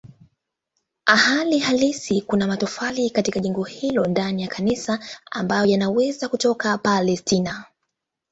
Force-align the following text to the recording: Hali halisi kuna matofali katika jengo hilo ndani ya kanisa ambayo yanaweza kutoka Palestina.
Hali 1.05 1.59
halisi 1.59 2.21
kuna 2.21 2.47
matofali 2.47 3.09
katika 3.09 3.39
jengo 3.39 3.63
hilo 3.63 4.05
ndani 4.05 4.41
ya 4.41 4.47
kanisa 4.47 4.99
ambayo 5.31 5.65
yanaweza 5.65 6.29
kutoka 6.29 6.77
Palestina. 6.77 7.65